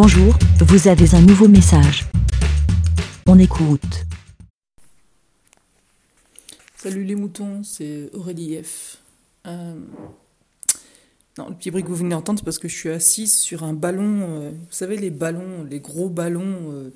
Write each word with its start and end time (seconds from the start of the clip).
Bonjour, 0.00 0.32
vous 0.60 0.86
avez 0.86 1.12
un 1.16 1.20
nouveau 1.22 1.48
message. 1.48 2.06
On 3.26 3.36
écoute. 3.36 4.06
Salut 6.76 7.02
les 7.02 7.16
moutons, 7.16 7.64
c'est 7.64 8.08
Aurélie 8.14 8.62
F. 8.62 8.98
Euh, 9.48 9.74
Non, 11.36 11.48
le 11.48 11.56
petit 11.56 11.72
bruit 11.72 11.82
que 11.82 11.88
vous 11.88 11.96
venez 11.96 12.10
d'entendre, 12.10 12.44
parce 12.44 12.60
que 12.60 12.68
je 12.68 12.76
suis 12.76 12.90
assise 12.90 13.36
sur 13.36 13.64
un 13.64 13.72
ballon. 13.72 14.20
euh, 14.20 14.50
vous 14.50 14.72
savez, 14.72 14.96
les 14.96 15.10
ballons, 15.10 15.64
les 15.68 15.80
gros 15.80 16.08
ballons 16.08 16.92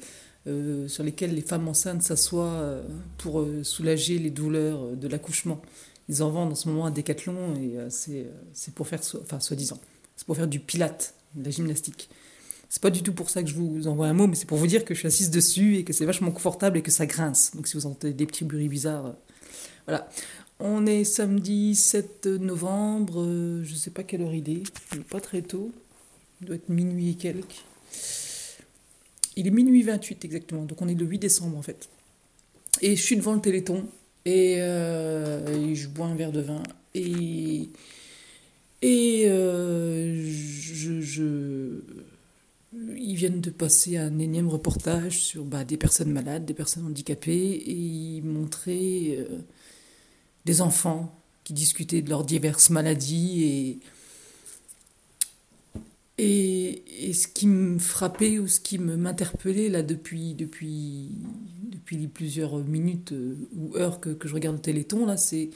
euh, 0.46 0.86
sur 0.86 1.02
lesquels 1.02 1.34
les 1.34 1.42
femmes 1.42 1.66
enceintes 1.66 2.04
s'assoient 2.04 2.82
pour 3.18 3.44
soulager 3.64 4.20
les 4.20 4.30
douleurs 4.30 4.94
de 4.94 5.08
l'accouchement. 5.08 5.60
Ils 6.08 6.22
en 6.22 6.30
vendent 6.30 6.52
en 6.52 6.54
ce 6.54 6.68
moment 6.68 6.86
à 6.86 6.92
Decathlon 6.92 7.56
et 7.56 7.78
c'est 7.88 8.74
pour 8.76 8.86
faire, 8.86 9.00
enfin, 9.20 9.40
soi-disant, 9.40 9.80
c'est 10.14 10.24
pour 10.24 10.36
faire 10.36 10.46
du 10.46 10.60
pilate, 10.60 11.14
de 11.34 11.44
la 11.46 11.50
gymnastique. 11.50 12.08
C'est 12.72 12.80
pas 12.80 12.88
du 12.88 13.02
tout 13.02 13.12
pour 13.12 13.28
ça 13.28 13.42
que 13.42 13.50
je 13.50 13.54
vous 13.54 13.86
envoie 13.86 14.06
un 14.06 14.14
mot, 14.14 14.26
mais 14.26 14.34
c'est 14.34 14.46
pour 14.46 14.56
vous 14.56 14.66
dire 14.66 14.86
que 14.86 14.94
je 14.94 15.00
suis 15.00 15.06
assise 15.06 15.30
dessus 15.30 15.76
et 15.76 15.84
que 15.84 15.92
c'est 15.92 16.06
vachement 16.06 16.30
confortable 16.30 16.78
et 16.78 16.82
que 16.82 16.90
ça 16.90 17.04
grince. 17.04 17.54
Donc 17.54 17.66
si 17.68 17.74
vous 17.76 17.84
entendez 17.84 18.14
des 18.14 18.24
petits 18.24 18.44
bruits 18.46 18.68
bizarres, 18.68 19.08
euh, 19.08 19.12
voilà. 19.86 20.08
On 20.58 20.86
est 20.86 21.04
samedi 21.04 21.74
7 21.74 22.24
novembre, 22.24 23.20
euh, 23.20 23.62
je 23.62 23.74
sais 23.74 23.90
pas 23.90 24.04
quelle 24.04 24.22
heure 24.22 24.32
il 24.32 24.48
est, 24.48 24.62
pas 25.10 25.20
très 25.20 25.42
tôt, 25.42 25.70
il 26.40 26.46
doit 26.46 26.56
être 26.56 26.70
minuit 26.70 27.10
et 27.10 27.14
quelques. 27.14 27.62
Il 29.36 29.46
est 29.46 29.50
minuit 29.50 29.82
28 29.82 30.24
exactement, 30.24 30.64
donc 30.64 30.80
on 30.80 30.88
est 30.88 30.94
le 30.94 31.04
8 31.04 31.18
décembre 31.18 31.58
en 31.58 31.62
fait. 31.62 31.90
Et 32.80 32.96
je 32.96 33.02
suis 33.02 33.16
devant 33.18 33.34
le 33.34 33.42
téléthon 33.42 33.86
et, 34.24 34.62
euh, 34.62 35.74
je 35.74 35.88
bois 35.88 36.06
un 36.06 36.14
verre 36.14 36.32
de 36.32 36.40
vin 36.40 36.62
et 36.94 37.68
euh, 38.82 40.24
je, 40.24 41.02
je- 41.02 41.82
ils 42.96 43.11
viennent 43.22 43.40
de 43.40 43.50
passer 43.50 43.98
un 43.98 44.18
énième 44.18 44.48
reportage 44.48 45.20
sur 45.20 45.44
bah, 45.44 45.64
des 45.64 45.76
personnes 45.76 46.10
malades, 46.10 46.44
des 46.44 46.54
personnes 46.54 46.86
handicapées 46.86 47.52
et 47.52 47.72
ils 47.72 48.24
montraient 48.24 49.16
euh, 49.16 49.38
des 50.44 50.60
enfants 50.60 51.16
qui 51.44 51.52
discutaient 51.52 52.02
de 52.02 52.10
leurs 52.10 52.24
diverses 52.24 52.70
maladies 52.70 53.80
et, 56.18 56.82
et, 56.98 57.12
ce 57.12 57.28
qui 57.28 57.46
me 57.46 57.78
frappait 57.78 58.40
ou 58.40 58.48
ce 58.48 58.58
qui 58.58 58.78
m'interpellait 58.78 59.68
là 59.68 59.82
depuis, 59.82 60.34
depuis, 60.34 61.12
depuis 61.70 61.98
les 61.98 62.08
plusieurs 62.08 62.58
minutes 62.58 63.12
euh, 63.12 63.36
ou 63.56 63.76
heures 63.76 64.00
que, 64.00 64.10
que 64.10 64.26
je 64.26 64.34
regarde 64.34 64.56
le 64.56 64.62
Téléthon, 64.62 65.06
là, 65.06 65.16
c'est, 65.16 65.50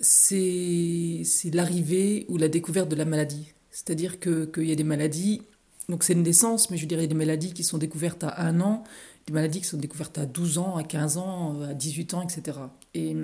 c'est, 0.00 1.22
l'arrivée 1.54 2.26
ou 2.28 2.36
la 2.36 2.48
découverte 2.48 2.88
de 2.88 2.96
la 2.96 3.04
maladie. 3.04 3.52
C'est-à-dire 3.70 4.18
que, 4.18 4.46
qu'il 4.46 4.64
y 4.64 4.72
a 4.72 4.76
des 4.76 4.82
maladies, 4.82 5.42
donc 5.88 6.04
c'est 6.04 6.12
une 6.12 6.22
naissance, 6.22 6.70
mais 6.70 6.76
je 6.76 6.86
dirais 6.86 7.06
des 7.06 7.14
maladies 7.14 7.52
qui 7.52 7.64
sont 7.64 7.78
découvertes 7.78 8.24
à 8.24 8.42
un 8.42 8.60
an, 8.60 8.84
des 9.26 9.32
maladies 9.32 9.60
qui 9.60 9.66
sont 9.66 9.76
découvertes 9.78 10.18
à 10.18 10.26
12 10.26 10.58
ans, 10.58 10.76
à 10.76 10.84
15 10.84 11.16
ans, 11.16 11.60
à 11.62 11.74
18 11.74 12.14
ans, 12.14 12.22
etc. 12.22 12.58
Et 12.94 13.14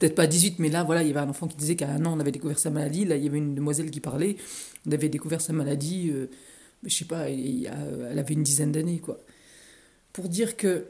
peut-être 0.00 0.14
pas 0.14 0.22
à 0.24 0.26
18, 0.26 0.58
mais 0.58 0.68
là, 0.70 0.82
voilà, 0.84 1.02
il 1.02 1.08
y 1.08 1.10
avait 1.10 1.20
un 1.20 1.28
enfant 1.28 1.46
qui 1.46 1.56
disait 1.56 1.76
qu'à 1.76 1.90
un 1.90 2.04
an, 2.06 2.16
on 2.16 2.20
avait 2.20 2.32
découvert 2.32 2.58
sa 2.58 2.70
maladie. 2.70 3.04
Là, 3.04 3.16
il 3.16 3.24
y 3.24 3.28
avait 3.28 3.38
une 3.38 3.54
demoiselle 3.54 3.90
qui 3.90 4.00
parlait, 4.00 4.36
on 4.86 4.92
avait 4.92 5.08
découvert 5.08 5.40
sa 5.40 5.52
maladie, 5.52 6.10
euh, 6.10 6.28
je 6.84 6.94
sais 6.94 7.04
pas, 7.04 7.20
a- 7.22 7.28
elle 7.28 8.18
avait 8.18 8.34
une 8.34 8.42
dizaine 8.42 8.72
d'années, 8.72 8.98
quoi. 8.98 9.18
Pour 10.12 10.28
dire 10.28 10.56
que 10.56 10.86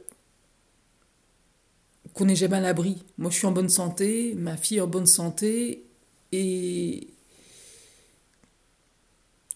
qu'on 2.15 2.25
n'est 2.27 2.37
jamais 2.37 2.57
à 2.57 2.61
l'abri. 2.61 3.03
Moi, 3.19 3.31
je 3.31 3.37
suis 3.37 3.47
en 3.47 3.53
bonne 3.53 3.69
santé, 3.69 4.35
ma 4.37 4.57
fille 4.57 4.79
est 4.79 4.81
en 4.81 4.87
bonne 4.87 5.07
santé, 5.07 5.85
et 6.33 7.09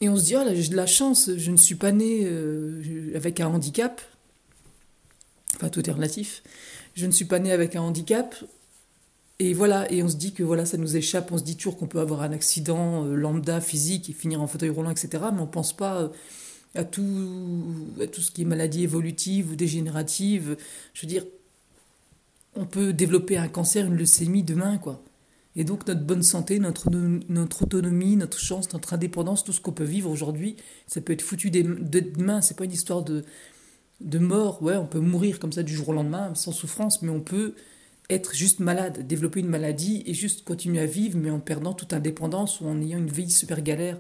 et 0.01 0.09
on 0.09 0.17
se 0.17 0.25
dit, 0.25 0.37
oh 0.37 0.43
j'ai 0.53 0.69
de 0.69 0.77
la 0.77 0.87
chance, 0.87 1.31
je 1.37 1.51
ne 1.51 1.57
suis 1.57 1.75
pas 1.75 1.93
née 1.93 2.23
euh, 2.25 3.13
avec 3.15 3.41
un 3.41 3.49
handicap. 3.49 4.01
Enfin, 5.57 5.69
tout 5.69 5.89
est 5.89 5.93
relatif. 5.93 6.43
Je 6.95 7.07
ne 7.07 7.11
suis 7.11 7.27
pas 7.27 7.39
née 7.39 7.53
avec 7.53 7.77
un 7.77 7.83
handicap. 7.83 8.35
Et 9.39 9.53
voilà, 9.53 9.91
et 9.93 10.03
on 10.03 10.09
se 10.09 10.17
dit 10.17 10.33
que 10.33 10.43
voilà, 10.43 10.65
ça 10.65 10.79
nous 10.79 10.97
échappe. 10.97 11.31
On 11.33 11.39
se 11.39 11.45
dit 11.45 11.57
toujours 11.57 11.77
qu'on 11.77 11.87
peut 11.87 12.01
avoir 12.01 12.23
un 12.23 12.33
accident 12.33 13.05
euh, 13.05 13.15
lambda 13.15 13.61
physique 13.61 14.09
et 14.09 14.13
finir 14.13 14.41
en 14.41 14.47
fauteuil 14.47 14.71
roulant, 14.71 14.91
etc. 14.91 15.09
Mais 15.33 15.41
on 15.41 15.47
ne 15.47 15.51
pense 15.51 15.75
pas 15.75 16.01
euh, 16.01 16.09
à 16.75 16.85
tout, 16.85 17.75
à 18.01 18.07
tout 18.07 18.23
ce 18.23 18.31
qui 18.31 18.43
est 18.43 18.47
maladie 18.47 18.85
évolutive 18.85 19.51
ou 19.53 19.57
dégénérative. 19.57 20.57
Je 20.95 21.03
veux 21.03 21.09
dire, 21.09 21.25
on 22.55 22.65
peut 22.65 22.95
développer 22.95 23.37
un 23.37 23.49
cancer, 23.49 23.87
une 23.87 23.97
leucémie 23.97 24.43
demain, 24.43 24.79
quoi. 24.79 25.03
Et 25.57 25.65
donc 25.65 25.87
notre 25.87 26.03
bonne 26.03 26.23
santé, 26.23 26.59
notre, 26.61 26.89
notre 26.91 27.63
autonomie, 27.63 28.17
notre 28.17 28.39
chance, 28.39 28.73
notre 28.73 28.95
indépendance, 28.95 29.43
tout 29.43 29.53
ce 29.53 29.61
qu'on 29.61 29.73
peut 29.73 29.85
vivre 29.85 30.09
aujourd'hui, 30.09 30.57
ça 30.87 31.01
peut 31.01 31.13
être 31.13 31.23
foutu 31.23 31.51
de 31.51 32.01
demain. 32.01 32.41
C'est 32.41 32.57
pas 32.57 32.65
une 32.65 32.73
histoire 32.73 33.03
de, 33.03 33.25
de 34.01 34.19
mort. 34.19 34.63
Ouais, 34.63 34.77
on 34.77 34.87
peut 34.87 35.01
mourir 35.01 35.41
comme 35.41 35.53
ça 35.53 35.63
du 35.63 35.75
jour 35.75 35.89
au 35.89 35.93
lendemain, 35.93 36.35
sans 36.35 36.53
souffrance, 36.53 37.03
mais 37.03 37.11
on 37.11 37.21
peut 37.21 37.55
être 38.09 38.35
juste 38.35 38.61
malade, 38.61 39.07
développer 39.07 39.41
une 39.41 39.49
maladie 39.49 40.03
et 40.07 40.15
juste 40.15 40.45
continuer 40.45 40.81
à 40.81 40.87
vivre, 40.87 41.19
mais 41.19 41.31
en 41.31 41.41
perdant 41.41 41.73
toute 41.73 41.93
indépendance 41.93 42.61
ou 42.61 42.67
en 42.67 42.81
ayant 42.81 42.99
une 42.99 43.11
vie 43.11 43.31
super 43.31 43.63
galère. 43.63 43.99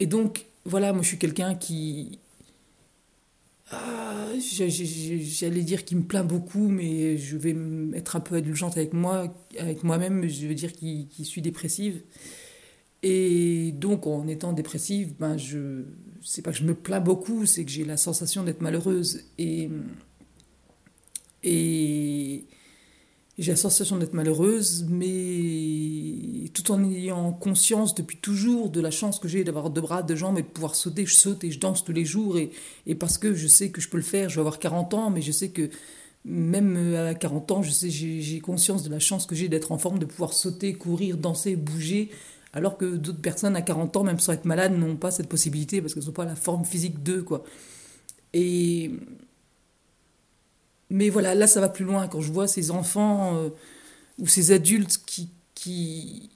Et 0.00 0.06
donc, 0.06 0.46
voilà, 0.64 0.92
moi 0.92 1.02
je 1.02 1.08
suis 1.08 1.18
quelqu'un 1.18 1.54
qui. 1.54 2.18
Ah, 3.70 4.26
J'allais 4.38 5.62
dire 5.62 5.84
qu'il 5.84 5.98
me 5.98 6.02
plaint 6.02 6.26
beaucoup, 6.26 6.68
mais 6.68 7.16
je 7.18 7.36
vais 7.36 7.54
être 7.94 8.16
un 8.16 8.20
peu 8.20 8.36
indulgente 8.36 8.76
avec 8.76 8.92
moi, 8.92 9.32
avec 9.58 9.84
moi-même, 9.84 10.28
je 10.28 10.46
veux 10.46 10.54
dire 10.54 10.72
qui, 10.72 11.06
qui 11.08 11.24
suis 11.24 11.42
dépressive. 11.42 12.02
Et 13.02 13.72
donc, 13.72 14.06
en 14.06 14.26
étant 14.28 14.52
dépressive, 14.52 15.14
ben 15.18 15.36
je, 15.36 15.84
c'est 16.22 16.42
pas 16.42 16.50
que 16.50 16.58
je 16.58 16.64
me 16.64 16.74
plains 16.74 17.00
beaucoup, 17.00 17.46
c'est 17.46 17.64
que 17.64 17.70
j'ai 17.70 17.84
la 17.84 17.96
sensation 17.96 18.42
d'être 18.44 18.60
malheureuse. 18.60 19.22
Et 19.38 19.70
j'ai 23.40 23.52
la 23.52 23.56
sensation 23.56 23.96
d'être 23.96 24.12
malheureuse, 24.12 24.84
mais 24.90 26.50
tout 26.52 26.70
en 26.70 26.84
ayant 26.84 27.32
conscience 27.32 27.94
depuis 27.94 28.18
toujours 28.18 28.68
de 28.68 28.82
la 28.82 28.90
chance 28.90 29.18
que 29.18 29.28
j'ai 29.28 29.44
d'avoir 29.44 29.70
deux 29.70 29.80
bras, 29.80 30.02
deux 30.02 30.14
jambes 30.14 30.38
et 30.38 30.42
de 30.42 30.46
pouvoir 30.46 30.74
sauter. 30.74 31.06
Je 31.06 31.14
saute 31.14 31.42
et 31.42 31.50
je 31.50 31.58
danse 31.58 31.82
tous 31.82 31.94
les 31.94 32.04
jours. 32.04 32.36
Et, 32.38 32.94
parce 32.94 33.16
que 33.16 33.32
je 33.32 33.48
sais 33.48 33.70
que 33.70 33.80
je 33.80 33.88
peux 33.88 33.96
le 33.96 34.02
faire, 34.02 34.28
je 34.28 34.34
vais 34.34 34.40
avoir 34.40 34.58
40 34.58 34.92
ans, 34.92 35.08
mais 35.08 35.22
je 35.22 35.32
sais 35.32 35.48
que 35.48 35.70
même 36.26 36.94
à 36.94 37.14
40 37.14 37.50
ans, 37.50 37.62
je 37.62 37.70
sais, 37.70 37.88
j'ai 37.88 38.20
j'ai 38.20 38.40
conscience 38.40 38.82
de 38.82 38.90
la 38.90 38.98
chance 38.98 39.24
que 39.24 39.34
j'ai 39.34 39.48
d'être 39.48 39.72
en 39.72 39.78
forme, 39.78 39.98
de 39.98 40.04
pouvoir 40.04 40.34
sauter, 40.34 40.74
courir, 40.74 41.16
danser, 41.16 41.56
bouger. 41.56 42.10
Alors 42.52 42.76
que 42.76 42.96
d'autres 42.96 43.22
personnes 43.22 43.56
à 43.56 43.62
40 43.62 43.96
ans, 43.96 44.04
même 44.04 44.20
sans 44.20 44.34
être 44.34 44.44
malades, 44.44 44.76
n'ont 44.76 44.96
pas 44.96 45.10
cette 45.10 45.30
possibilité 45.30 45.80
parce 45.80 45.94
qu'elles 45.94 46.04
n'ont 46.04 46.12
pas 46.12 46.26
la 46.26 46.36
forme 46.36 46.66
physique 46.66 47.02
d'eux, 47.02 47.22
quoi. 47.22 47.42
Et 48.34 48.90
mais 50.90 51.08
voilà, 51.10 51.34
là, 51.34 51.46
ça 51.46 51.60
va 51.60 51.68
plus 51.68 51.84
loin. 51.84 52.08
Quand 52.08 52.20
je 52.20 52.32
vois 52.32 52.46
ces 52.48 52.70
enfants 52.70 53.36
euh, 53.36 53.50
ou 54.18 54.26
ces 54.26 54.52
adultes 54.52 55.00
qui, 55.06 55.30
qui. 55.54 56.30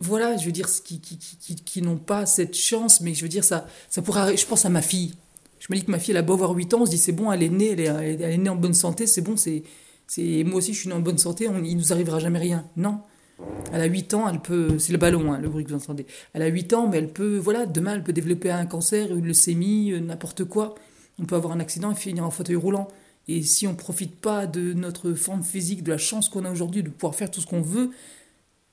Voilà, 0.00 0.36
je 0.36 0.44
veux 0.44 0.52
dire, 0.52 0.66
qui, 0.84 1.00
qui, 1.00 1.16
qui, 1.18 1.54
qui, 1.56 1.82
n'ont 1.82 1.96
pas 1.96 2.26
cette 2.26 2.54
chance, 2.54 3.00
mais 3.00 3.14
je 3.14 3.22
veux 3.22 3.28
dire, 3.30 3.44
ça, 3.44 3.66
ça 3.88 4.02
pourrait 4.02 4.20
arri- 4.32 4.36
Je 4.38 4.46
pense 4.46 4.64
à 4.66 4.68
ma 4.68 4.82
fille. 4.82 5.14
Je 5.58 5.66
me 5.70 5.76
dis 5.78 5.84
que 5.84 5.90
ma 5.90 5.98
fille, 5.98 6.10
elle 6.12 6.18
a 6.18 6.22
beau 6.22 6.34
avoir 6.34 6.50
8 6.52 6.74
ans, 6.74 6.82
on 6.82 6.86
se 6.86 6.90
dit, 6.90 6.98
c'est 6.98 7.12
bon, 7.12 7.32
elle 7.32 7.42
est 7.42 7.48
née, 7.48 7.70
elle 7.70 7.80
est, 7.80 7.84
elle 7.84 8.22
est- 8.22 8.36
née 8.38 8.50
en 8.50 8.56
bonne 8.56 8.74
santé, 8.74 9.06
c'est 9.06 9.22
bon, 9.22 9.36
c'est. 9.38 9.62
c'est 10.06 10.44
Moi 10.44 10.56
aussi, 10.58 10.74
je 10.74 10.80
suis 10.80 10.88
née 10.88 10.94
en 10.94 11.00
bonne 11.00 11.16
santé, 11.18 11.48
on, 11.48 11.62
il 11.64 11.76
nous 11.76 11.92
arrivera 11.94 12.18
jamais 12.18 12.38
rien. 12.38 12.66
Non. 12.76 13.00
Elle 13.72 13.80
a 13.80 13.86
8 13.86 14.12
ans, 14.14 14.28
elle 14.28 14.40
peut. 14.40 14.78
C'est 14.78 14.92
le 14.92 14.98
ballon, 14.98 15.32
hein, 15.32 15.38
le 15.40 15.48
bruit 15.48 15.64
que 15.64 15.70
vous 15.70 15.76
entendez. 15.76 16.06
Elle 16.34 16.42
a 16.42 16.46
8 16.46 16.74
ans, 16.74 16.88
mais 16.88 16.98
elle 16.98 17.12
peut. 17.12 17.38
Voilà, 17.38 17.64
demain, 17.64 17.94
elle 17.94 18.04
peut 18.04 18.12
développer 18.12 18.50
un 18.50 18.66
cancer, 18.66 19.14
une 19.14 19.26
leucémie, 19.26 19.92
euh, 19.92 20.00
n'importe 20.00 20.44
quoi. 20.44 20.74
On 21.18 21.24
peut 21.24 21.36
avoir 21.36 21.52
un 21.52 21.60
accident 21.60 21.90
et 21.92 21.94
finir 21.94 22.24
en 22.24 22.30
fauteuil 22.30 22.56
roulant. 22.56 22.88
Et 23.28 23.42
si 23.42 23.66
on 23.66 23.72
ne 23.72 23.76
profite 23.76 24.16
pas 24.16 24.46
de 24.46 24.72
notre 24.72 25.14
forme 25.14 25.42
physique, 25.42 25.82
de 25.82 25.90
la 25.90 25.98
chance 25.98 26.28
qu'on 26.28 26.44
a 26.44 26.50
aujourd'hui 26.50 26.82
de 26.82 26.90
pouvoir 26.90 27.14
faire 27.14 27.30
tout 27.30 27.40
ce 27.40 27.46
qu'on 27.46 27.62
veut, 27.62 27.90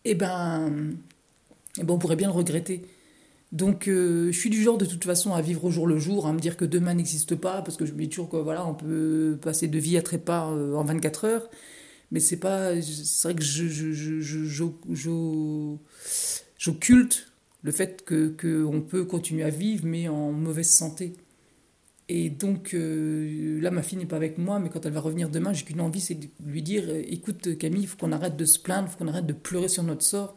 eh 0.06 0.16
ben, 0.16 0.72
eh 1.80 1.84
ben, 1.84 1.94
on 1.94 1.98
pourrait 1.98 2.16
bien 2.16 2.28
le 2.28 2.34
regretter. 2.34 2.84
Donc, 3.52 3.88
euh, 3.88 4.32
je 4.32 4.40
suis 4.40 4.50
du 4.50 4.62
genre 4.62 4.78
de 4.78 4.86
toute 4.86 5.04
façon 5.04 5.34
à 5.34 5.42
vivre 5.42 5.64
au 5.66 5.72
jour 5.72 5.88
le 5.88 6.00
jour, 6.00 6.26
à 6.28 6.34
me 6.34 6.40
dire 6.40 6.58
que 6.58 6.66
demain 6.66 6.96
n'existe 6.96 7.36
pas, 7.36 7.62
parce 7.62 7.78
que 7.78 7.86
je 7.86 7.94
me 7.94 8.00
dis 8.00 8.10
toujours 8.10 8.30
que 8.30 8.38
voilà, 8.38 8.66
on 8.66 8.74
peut 8.74 9.38
passer 9.42 9.68
de 9.68 9.78
vie 9.78 9.96
à 9.98 10.02
trépas 10.02 10.52
euh, 10.52 10.76
en 10.76 10.84
24 10.84 11.26
heures. 11.26 11.50
Mais 12.12 12.20
c'est 12.20 12.38
pas. 12.38 12.80
C'est 12.82 13.28
vrai 13.28 13.36
que 13.36 13.44
je, 13.44 13.68
j'occulte 16.58 17.28
le 17.64 17.72
fait 17.72 18.04
que, 18.06 18.30
que 18.30 18.64
on 18.66 18.82
peut 18.82 19.06
continuer 19.06 19.44
à 19.44 19.50
vivre, 19.50 19.86
mais 19.86 20.08
en 20.08 20.32
mauvaise 20.32 20.70
santé. 20.70 21.14
Et 22.10 22.30
donc, 22.30 22.74
euh, 22.74 23.62
là, 23.62 23.72
ma 23.72 23.82
fille 23.82 23.98
n'est 23.98 24.06
pas 24.06 24.18
avec 24.18 24.38
moi, 24.38 24.60
mais 24.60 24.70
quand 24.70 24.86
elle 24.86 24.92
va 24.92 25.00
revenir 25.00 25.30
demain, 25.30 25.54
j'ai 25.54 25.64
qu'une 25.64 25.82
envie, 25.82 26.02
c'est 26.02 26.16
de 26.16 26.28
lui 26.46 26.62
dire 26.62 26.84
euh, 26.88 27.02
écoute, 27.08 27.58
Camille, 27.58 27.84
il 27.84 27.88
faut 27.88 27.98
qu'on 27.98 28.12
arrête 28.12 28.36
de 28.36 28.46
se 28.46 28.60
plaindre, 28.60 28.90
il 28.90 28.92
faut 28.92 28.98
qu'on 28.98 29.08
arrête 29.08 29.26
de 29.26 29.34
pleurer 29.34 29.70
sur 29.70 29.84
notre 29.84 30.04
sort. 30.04 30.36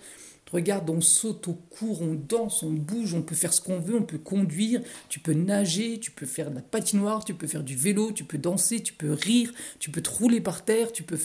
Regarde, 0.53 0.89
on 0.91 1.01
saute, 1.01 1.49
on 1.49 1.55
court, 1.55 2.03
on 2.03 2.15
danse, 2.15 2.63
on 2.63 2.73
bouge, 2.73 3.15
on 3.15 3.23
peut 3.23 3.35
faire 3.35 3.53
ce 3.53 3.61
qu'on 3.61 3.81
veut, 3.81 3.97
on 3.97 4.05
peut 4.05 4.19
conduire, 4.19 4.81
tu 5.09 5.19
peux 5.19 5.33
nager, 5.33 5.99
tu 5.99 6.13
peux 6.13 6.25
faire 6.25 6.51
de 6.51 6.55
la 6.55 6.63
patinoire, 6.63 7.25
tu 7.25 7.35
peux 7.35 7.49
faire 7.49 7.65
du 7.65 7.75
vélo, 7.75 8.13
tu 8.13 8.23
peux 8.23 8.39
danser, 8.39 8.81
tu 8.81 8.93
peux 8.93 9.13
rire, 9.13 9.53
tu 9.81 9.91
peux 9.91 10.01
te 10.01 10.09
rouler 10.09 10.41
par 10.41 10.65
terre, 10.65 10.93
tu 10.93 11.03
peux, 11.03 11.19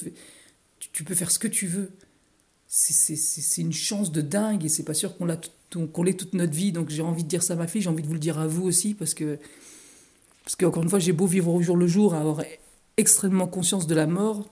tu, 0.80 1.04
peux 1.04 1.14
faire 1.14 1.30
ce 1.30 1.38
que 1.38 1.48
tu 1.48 1.68
veux. 1.68 1.92
c'est 2.66 3.62
une 3.62 3.74
chance 3.74 4.12
de 4.12 4.22
dingue 4.22 4.66
et 4.66 4.70
c'est 4.70 4.84
pas 4.84 4.96
sûr 4.96 5.16
qu'on 5.16 5.26
l'ait 5.28 6.14
toute 6.14 6.34
notre 6.34 6.54
vie. 6.54 6.72
Donc 6.72 6.90
j'ai 6.90 7.04
envie 7.04 7.24
de 7.24 7.30
dire 7.30 7.44
ça 7.44 7.54
à 7.54 7.58
ma 7.58 7.68
fille, 7.68 7.82
j'ai 7.84 7.90
envie 7.90 8.02
de 8.02 8.08
vous 8.08 8.16
le 8.16 8.20
dire 8.20 8.40
à 8.40 8.48
vous 8.48 8.64
aussi 8.64 8.96
parce 8.96 9.14
que 9.14 9.38
parce 10.52 10.58
qu'encore 10.58 10.84
une 10.84 10.90
fois, 10.90 11.00
j'ai 11.00 11.14
beau 11.14 11.28
vivre 11.28 11.48
au 11.54 11.62
jour 11.62 11.78
le 11.78 11.88
jour, 11.88 12.14
avoir 12.14 12.44
extrêmement 12.98 13.48
conscience 13.48 13.88
de 13.88 13.96
la 13.96 14.06
mort, 14.06 14.50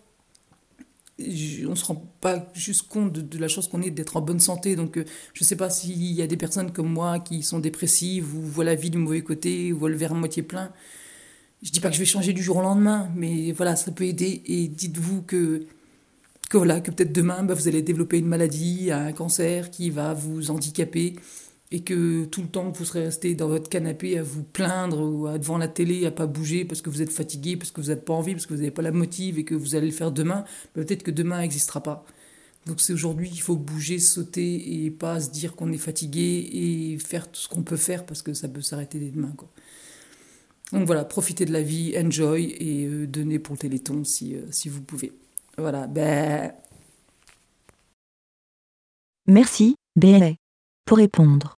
on 1.19 1.23
ne 1.71 1.75
se 1.75 1.83
rend 1.83 2.01
pas 2.21 2.47
juste 2.53 2.87
compte 2.87 3.11
de, 3.11 3.37
la 3.37 3.49
chance 3.49 3.67
qu'on 3.67 3.81
est 3.81 3.89
d'être 3.89 4.15
en 4.15 4.21
bonne 4.21 4.39
santé. 4.39 4.77
Donc, 4.77 4.95
euh, 4.95 5.03
je 5.33 5.43
ne 5.43 5.45
sais 5.45 5.57
pas 5.57 5.69
s'il 5.69 6.01
y 6.01 6.21
a 6.21 6.27
des 6.27 6.37
personnes 6.37 6.71
comme 6.71 6.87
moi 6.89 7.19
qui 7.19 7.43
sont 7.43 7.59
dépressives 7.59 8.33
ou 8.33 8.41
voient 8.41 8.63
la 8.63 8.75
vie 8.75 8.89
du 8.89 8.97
mauvais 8.97 9.21
côté 9.23 9.73
ou 9.73 9.79
voient 9.79 9.89
le 9.89 9.97
verre 9.97 10.13
à 10.13 10.15
moitié 10.15 10.41
plein. 10.41 10.71
Je 11.63 11.67
ne 11.67 11.73
dis 11.73 11.81
pas 11.81 11.89
que 11.89 11.95
je 11.95 11.99
vais 11.99 12.05
changer 12.05 12.31
du 12.31 12.41
jour 12.41 12.55
au 12.55 12.61
lendemain, 12.61 13.09
mais 13.13 13.51
voilà, 13.51 13.75
ça 13.75 13.91
peut 13.91 14.05
aider. 14.05 14.41
Et 14.45 14.69
dites-vous 14.69 15.23
que, 15.23 15.65
que, 16.49 16.55
voilà, 16.55 16.79
que 16.79 16.91
peut-être 16.91 17.11
demain, 17.11 17.43
bah, 17.43 17.55
vous 17.55 17.67
allez 17.67 17.81
développer 17.81 18.19
une 18.19 18.27
maladie, 18.27 18.89
un 18.89 19.11
cancer 19.11 19.69
qui 19.69 19.89
va 19.89 20.13
vous 20.13 20.49
handicaper 20.49 21.15
et 21.71 21.81
que 21.81 22.25
tout 22.25 22.41
le 22.41 22.47
temps 22.47 22.69
vous 22.69 22.85
serez 22.85 23.03
resté 23.03 23.35
dans 23.35 23.47
votre 23.47 23.69
canapé 23.69 24.17
à 24.17 24.23
vous 24.23 24.43
plaindre 24.43 25.01
ou 25.01 25.27
à, 25.27 25.37
devant 25.37 25.57
la 25.57 25.67
télé 25.67 26.05
à 26.05 26.11
pas 26.11 26.25
bouger 26.25 26.65
parce 26.65 26.81
que 26.81 26.89
vous 26.89 27.01
êtes 27.01 27.11
fatigué, 27.11 27.57
parce 27.57 27.71
que 27.71 27.81
vous 27.81 27.87
n'avez 27.87 28.01
pas 28.01 28.13
envie, 28.13 28.33
parce 28.33 28.45
que 28.45 28.53
vous 28.53 28.61
n'avez 28.61 28.71
pas 28.71 28.81
la 28.81 28.91
motive 28.91 29.37
et 29.37 29.43
que 29.43 29.55
vous 29.55 29.75
allez 29.75 29.87
le 29.87 29.93
faire 29.93 30.11
demain, 30.11 30.45
peut-être 30.73 31.03
que 31.03 31.11
demain 31.11 31.39
n'existera 31.39 31.81
pas. 31.81 32.05
Donc 32.65 32.81
c'est 32.81 32.93
aujourd'hui 32.93 33.29
qu'il 33.29 33.41
faut 33.41 33.55
bouger, 33.55 33.99
sauter 33.99 34.85
et 34.85 34.91
pas 34.91 35.19
se 35.19 35.29
dire 35.29 35.55
qu'on 35.55 35.71
est 35.71 35.77
fatigué 35.77 36.49
et 36.51 36.97
faire 36.99 37.31
tout 37.31 37.39
ce 37.39 37.47
qu'on 37.47 37.63
peut 37.63 37.77
faire 37.77 38.05
parce 38.05 38.21
que 38.21 38.33
ça 38.33 38.47
peut 38.47 38.61
s'arrêter 38.61 38.99
dès 38.99 39.09
demain. 39.09 39.33
Quoi. 39.37 39.49
Donc 40.71 40.85
voilà, 40.85 41.05
profitez 41.05 41.45
de 41.45 41.53
la 41.53 41.61
vie, 41.61 41.95
enjoy 41.97 42.55
et 42.59 42.85
euh, 42.85 43.07
donnez 43.07 43.39
pour 43.39 43.53
le 43.53 43.59
téléthon 43.59 44.03
si, 44.03 44.35
euh, 44.35 44.41
si 44.51 44.69
vous 44.69 44.81
pouvez. 44.81 45.13
Voilà, 45.57 45.87
ben... 45.87 46.53
Merci, 49.27 49.75
BLA. 49.95 50.33
Pour 50.85 50.97
répondre 50.97 51.58